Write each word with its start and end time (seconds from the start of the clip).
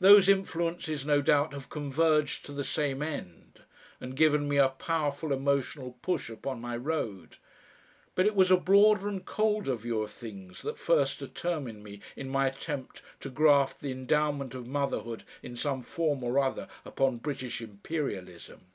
Those 0.00 0.30
influences, 0.30 1.04
no 1.04 1.20
doubt, 1.20 1.52
have 1.52 1.68
converged 1.68 2.46
to 2.46 2.52
the 2.52 2.64
same 2.64 3.02
end, 3.02 3.64
and 4.00 4.16
given 4.16 4.48
me 4.48 4.56
a 4.56 4.70
powerful 4.70 5.30
emotional 5.30 5.98
push 6.00 6.30
upon 6.30 6.62
my 6.62 6.74
road, 6.74 7.36
but 8.14 8.24
it 8.24 8.34
was 8.34 8.50
a 8.50 8.56
broader 8.56 9.10
and 9.10 9.26
colder 9.26 9.74
view 9.74 10.00
of 10.02 10.10
things 10.10 10.62
that 10.62 10.78
first 10.78 11.18
determined 11.18 11.84
me 11.84 12.00
in 12.16 12.30
my 12.30 12.46
attempt 12.46 13.02
to 13.20 13.28
graft 13.28 13.80
the 13.82 13.92
Endowment 13.92 14.54
of 14.54 14.66
Motherhood 14.66 15.24
in 15.42 15.54
some 15.54 15.82
form 15.82 16.24
or 16.24 16.38
other 16.38 16.66
upon 16.86 17.18
British 17.18 17.60
Imperialism. 17.60 18.68